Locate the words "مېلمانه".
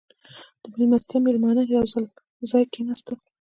1.25-1.61